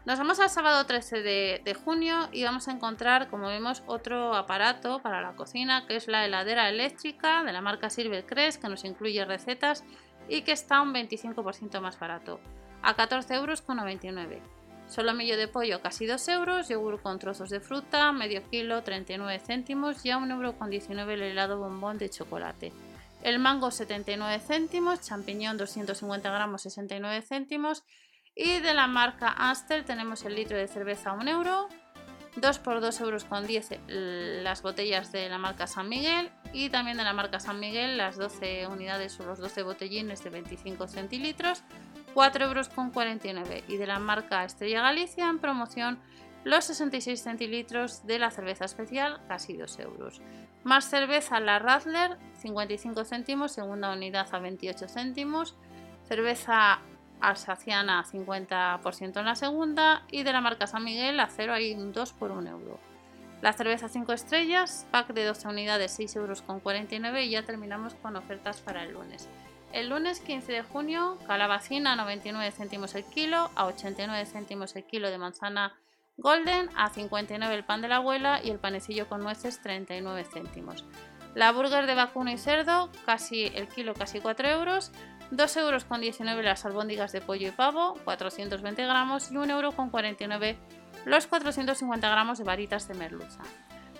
Nos 0.06 0.20
vamos 0.20 0.38
al 0.38 0.50
sábado 0.50 0.86
13 0.86 1.20
de, 1.20 1.76
junio 1.84 2.28
y 2.30 2.44
vamos 2.44 2.68
a 2.68 2.70
encontrar, 2.70 3.28
como 3.28 3.48
vemos, 3.48 3.82
otro 3.88 4.36
aparato 4.36 5.02
para 5.02 5.20
la 5.20 5.34
cocina 5.34 5.84
que 5.88 5.96
es 5.96 6.06
la 6.06 6.24
heladera 6.24 6.68
eléctrica 6.68 7.42
de 7.42 7.52
la 7.52 7.60
marca 7.60 7.90
Silvercrest 7.90 8.62
que 8.62 8.68
nos 8.68 8.84
incluye 8.84 9.24
recetas 9.24 9.82
y 10.28 10.42
que 10.42 10.52
está 10.52 10.80
un 10.80 10.94
25% 10.94 11.80
más 11.80 11.98
barato, 11.98 12.38
a 12.82 12.94
14,99 12.94 13.34
euros. 13.34 14.42
Solomillo 14.86 15.36
de 15.36 15.48
pollo 15.48 15.82
casi 15.82 16.06
2 16.06 16.28
euros, 16.28 16.68
yogur 16.68 17.02
con 17.02 17.18
trozos 17.18 17.50
de 17.50 17.58
fruta, 17.58 18.12
medio 18.12 18.48
kilo 18.48 18.84
39 18.84 19.40
céntimos 19.40 20.06
y 20.06 20.12
a 20.12 20.18
1,19 20.18 21.00
euro 21.00 21.12
el 21.14 21.22
helado 21.22 21.58
bombón 21.58 21.98
de 21.98 22.10
chocolate. 22.10 22.72
El 23.24 23.40
mango 23.40 23.72
79 23.72 24.38
céntimos, 24.38 25.00
champiñón 25.00 25.56
250 25.56 26.30
gramos 26.30 26.62
69 26.62 27.22
céntimos 27.22 27.82
y 28.36 28.60
de 28.60 28.74
la 28.74 28.86
marca 28.86 29.28
Astel 29.28 29.84
tenemos 29.84 30.24
el 30.24 30.36
litro 30.36 30.58
de 30.58 30.68
cerveza 30.68 31.10
a 31.10 31.12
1 31.14 31.30
euro, 31.30 31.68
2 32.36 32.58
por 32.58 32.82
2 32.82 33.00
euros 33.00 33.24
con 33.24 33.46
10 33.46 33.80
las 33.88 34.60
botellas 34.60 35.10
de 35.10 35.28
la 35.30 35.38
marca 35.38 35.66
San 35.66 35.88
Miguel 35.88 36.30
y 36.52 36.68
también 36.68 36.98
de 36.98 37.04
la 37.04 37.14
marca 37.14 37.40
San 37.40 37.58
Miguel 37.58 37.96
las 37.96 38.16
12 38.16 38.66
unidades 38.66 39.18
o 39.20 39.24
los 39.24 39.38
12 39.38 39.62
botellines 39.62 40.22
de 40.22 40.28
25 40.28 40.86
centilitros 40.86 41.64
4 42.12 42.44
euros 42.44 42.68
con 42.68 42.90
49 42.90 43.64
y 43.68 43.78
de 43.78 43.86
la 43.86 43.98
marca 43.98 44.44
Estrella 44.44 44.82
Galicia 44.82 45.30
en 45.30 45.38
promoción 45.38 45.98
los 46.44 46.66
66 46.66 47.22
centilitros 47.22 48.06
de 48.06 48.18
la 48.18 48.30
cerveza 48.30 48.66
especial 48.66 49.20
casi 49.26 49.56
2 49.56 49.78
euros. 49.80 50.20
Más 50.62 50.88
cerveza 50.88 51.40
la 51.40 51.58
Radler 51.58 52.18
55 52.40 53.04
céntimos, 53.04 53.52
segunda 53.52 53.92
unidad 53.92 54.28
a 54.30 54.38
28 54.38 54.88
céntimos, 54.88 55.56
cerveza 56.06 56.80
alsaciana 57.20 58.04
50% 58.04 59.18
en 59.18 59.24
la 59.24 59.34
segunda 59.34 60.04
y 60.10 60.22
de 60.22 60.32
la 60.32 60.40
marca 60.40 60.66
San 60.66 60.84
Miguel 60.84 61.18
a 61.20 61.28
0 61.28 61.54
hay 61.54 61.74
un 61.74 61.92
2 61.92 62.12
por 62.12 62.30
1 62.30 62.50
euro. 62.50 62.78
La 63.42 63.52
cerveza 63.52 63.88
5 63.88 64.12
estrellas, 64.12 64.86
pack 64.90 65.12
de 65.12 65.24
12 65.24 65.48
unidades 65.48 65.92
6 65.92 66.16
euros 66.16 66.42
con 66.42 66.60
49 66.60 67.24
y 67.24 67.30
ya 67.30 67.42
terminamos 67.44 67.94
con 67.94 68.16
ofertas 68.16 68.60
para 68.60 68.82
el 68.82 68.92
lunes. 68.92 69.28
El 69.72 69.90
lunes 69.90 70.20
15 70.20 70.52
de 70.52 70.62
junio, 70.62 71.18
calabacina 71.26 71.92
a 71.92 71.96
99 71.96 72.50
céntimos 72.50 72.94
el 72.94 73.04
kilo, 73.04 73.50
a 73.54 73.66
89 73.66 74.24
céntimos 74.24 74.74
el 74.76 74.84
kilo 74.84 75.10
de 75.10 75.18
manzana 75.18 75.74
golden, 76.16 76.70
a 76.76 76.88
59 76.88 77.54
el 77.54 77.64
pan 77.64 77.82
de 77.82 77.88
la 77.88 77.96
abuela 77.96 78.40
y 78.42 78.50
el 78.50 78.58
panecillo 78.58 79.08
con 79.08 79.22
nueces 79.22 79.60
39 79.60 80.24
céntimos. 80.24 80.84
La 81.34 81.52
burger 81.52 81.86
de 81.86 81.94
vacuno 81.94 82.30
y 82.30 82.38
cerdo, 82.38 82.90
casi 83.04 83.44
el 83.54 83.68
kilo 83.68 83.92
casi 83.92 84.20
4 84.20 84.48
euros, 84.48 84.92
2 85.30 85.56
euros 85.56 85.84
con 85.84 86.00
19 86.00 86.42
las 86.42 86.64
albóndigas 86.64 87.12
de 87.12 87.20
pollo 87.20 87.48
y 87.48 87.50
pavo, 87.50 87.94
420 88.04 88.84
gramos 88.84 89.30
y 89.30 89.36
1 89.36 89.52
euro 89.52 89.72
con 89.72 89.90
49 89.90 90.58
los 91.04 91.26
450 91.26 92.08
gramos 92.08 92.38
de 92.38 92.44
varitas 92.44 92.88
de 92.88 92.94
merluza. 92.94 93.40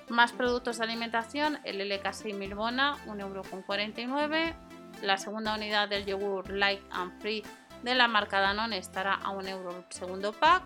Más 0.09 0.33
productos 0.33 0.78
de 0.78 0.85
alimentación, 0.85 1.59
el 1.64 1.80
LK6 1.80 2.35
Milbona, 2.35 2.97
1 3.06 3.21
euro 3.23 3.42
con 3.42 3.62
49. 3.62 4.54
La 5.02 5.18
segunda 5.18 5.54
unidad 5.54 5.88
del 5.88 6.06
yogur 6.06 6.50
Light 6.50 6.83
and 6.90 7.21
Free 7.21 7.42
de 7.83 7.95
la 7.95 8.09
marca 8.09 8.40
Danone 8.40 8.78
estará 8.78 9.14
a 9.14 9.30
1 9.30 9.49
euro 9.49 9.71
el 9.71 9.85
segundo 9.88 10.33
pack. 10.33 10.62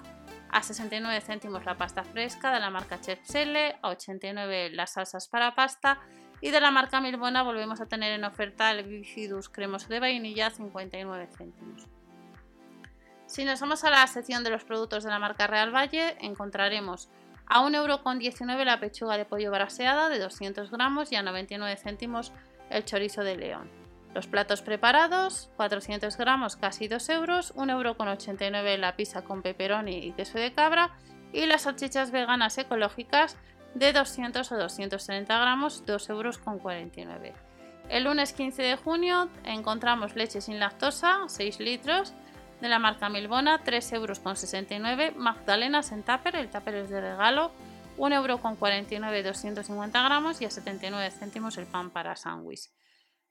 A 0.51 0.63
69 0.63 1.21
céntimos 1.21 1.65
la 1.65 1.77
pasta 1.77 2.05
fresca 2.05 2.53
de 2.53 2.61
la 2.61 2.71
marca 2.71 3.01
Chef 3.01 3.21
Selle, 3.23 3.79
a 3.83 3.89
89 3.89 4.71
las 4.71 4.93
salsas 4.93 5.29
para 5.29 5.55
pasta 5.55 6.01
y 6.41 6.51
de 6.51 6.61
la 6.61 6.71
marca 6.71 7.01
Milbona 7.01 7.43
volvemos 7.43 7.81
a 7.81 7.87
tener 7.87 8.13
en 8.13 8.25
oferta 8.25 8.71
el 8.71 8.85
Bifidus 8.85 9.49
cremoso 9.49 9.89
de 9.89 10.01
vainilla 10.01 10.47
a 10.47 10.51
59 10.51 11.29
céntimos. 11.37 11.87
Si 13.27 13.45
nos 13.45 13.61
vamos 13.61 13.85
a 13.85 13.91
la 13.91 14.07
sección 14.07 14.43
de 14.43 14.51
los 14.51 14.65
productos 14.65 15.05
de 15.05 15.11
la 15.11 15.19
marca 15.19 15.47
Real 15.47 15.75
Valle, 15.75 16.17
encontraremos 16.21 17.09
a 17.47 17.63
1,19€ 17.63 18.65
la 18.65 18.81
pechuga 18.81 19.17
de 19.17 19.25
pollo 19.25 19.51
braseada 19.51 20.09
de 20.09 20.19
200 20.19 20.71
gramos 20.71 21.13
y 21.13 21.17
a 21.17 21.23
99 21.23 21.77
céntimos 21.77 22.33
el 22.71 22.85
chorizo 22.85 23.23
de 23.23 23.37
león. 23.37 23.71
Los 24.15 24.27
platos 24.27 24.63
preparados, 24.63 25.51
400 25.57 26.17
gramos, 26.17 26.57
casi 26.57 26.89
2 26.89 27.09
euros, 27.11 27.55
1,89€ 27.55 28.77
la 28.79 28.97
pizza 28.97 29.23
con 29.23 29.43
pepperoni 29.43 29.99
y 29.99 30.13
queso 30.13 30.39
de 30.39 30.53
cabra 30.53 30.91
y 31.33 31.47
las 31.47 31.63
salchichas 31.63 32.11
veganas 32.11 32.59
ecológicas 32.59 33.37
de 33.75 33.93
200 33.93 34.51
o 34.53 34.57
230 34.57 35.39
gramos, 35.39 35.85
2 35.87 36.11
euros 36.11 36.39
con 36.39 36.59
49. 36.59 37.35
El 37.89 38.05
lunes 38.05 38.33
15 38.33 38.63
de 38.63 38.77
junio 38.77 39.29
encontramos 39.45 40.15
leche 40.15 40.41
sin 40.41 40.61
lactosa, 40.61 41.21
6 41.27 41.61
litros, 41.61 42.13
de 42.61 42.69
la 42.69 42.79
marca 42.79 43.09
Milbona, 43.09 43.63
3 43.65 43.93
euros 43.95 44.21
con 44.21 44.37
69. 44.37 45.15
Magdalenas 45.17 45.93
en 45.93 46.03
tupper, 46.03 46.37
el 46.37 46.51
tupper 46.51 46.75
es 46.75 46.91
de 46.91 47.01
regalo, 47.01 47.53
1 47.97 48.15
euro 48.15 48.39
con 48.39 48.57
49, 48.57 49.23
250 49.23 50.03
gramos 50.03 50.41
y 50.41 50.45
a 50.45 50.51
79 50.51 51.11
céntimos 51.11 51.59
el 51.59 51.67
pan 51.67 51.91
para 51.91 52.17
sándwich. 52.17 52.71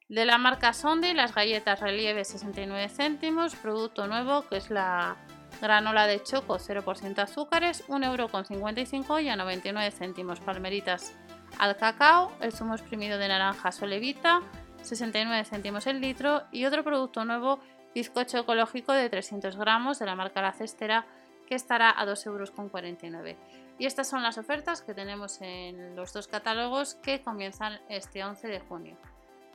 De 0.09 0.25
la 0.25 0.37
marca 0.37 0.73
Sonde, 0.73 1.13
las 1.13 1.35
galletas 1.35 1.79
relieve 1.79 2.25
69 2.25 2.89
céntimos, 2.89 3.55
producto 3.55 4.07
nuevo 4.07 4.47
que 4.47 4.57
es 4.57 4.71
la 4.71 5.17
granola 5.59 6.07
de 6.07 6.21
choco 6.23 6.57
0% 6.57 7.19
azúcares, 7.19 7.87
1,55€ 7.87 9.23
y 9.23 9.29
a 9.29 9.35
99 9.35 9.91
céntimos. 9.91 10.39
Palmeritas 10.39 11.13
al 11.57 11.77
cacao, 11.77 12.31
el 12.41 12.53
zumo 12.53 12.75
exprimido 12.75 13.17
de 13.17 13.27
naranja 13.27 13.71
Solevita, 13.71 14.41
69 14.81 15.45
céntimos 15.45 15.87
el 15.87 16.01
litro 16.01 16.43
y 16.51 16.65
otro 16.65 16.83
producto 16.83 17.25
nuevo, 17.25 17.59
bizcocho 17.93 18.39
ecológico 18.39 18.93
de 18.93 19.09
300 19.09 19.57
gramos 19.57 19.99
de 19.99 20.05
la 20.05 20.15
marca 20.15 20.41
La 20.41 20.53
Cestera 20.53 21.05
que 21.47 21.55
estará 21.55 21.89
a 21.89 22.05
2,49 22.05 23.05
euros. 23.05 23.35
Y 23.79 23.85
estas 23.85 24.07
son 24.07 24.23
las 24.23 24.37
ofertas 24.37 24.81
que 24.81 24.93
tenemos 24.93 25.41
en 25.41 25.95
los 25.95 26.13
dos 26.13 26.27
catálogos 26.27 26.95
que 26.95 27.21
comienzan 27.21 27.79
este 27.89 28.23
11 28.23 28.47
de 28.47 28.59
junio. 28.59 28.97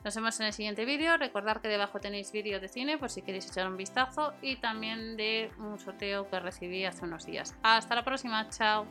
Nos 0.05 0.13
vemos 0.13 0.39
en 0.39 0.45
el 0.45 0.53
siguiente 0.53 0.85
vídeo. 0.85 1.17
Recordad 1.17 1.59
que 1.59 1.67
debajo 1.67 1.99
tenéis 1.99 2.31
vídeos 2.31 2.61
de 2.61 2.67
cine 2.67 2.99
por 2.99 3.09
si 3.09 3.23
queréis 3.23 3.49
echar 3.49 3.67
un 3.67 3.75
vistazo 3.75 4.35
y 4.39 4.57
también 4.57 5.17
de 5.17 5.49
un 5.57 5.79
sorteo 5.79 6.29
que 6.29 6.39
recibí 6.39 6.85
hace 6.85 7.05
unos 7.05 7.25
días. 7.25 7.55
Hasta 7.63 7.95
la 7.95 8.05
próxima, 8.05 8.47
chao. 8.51 8.85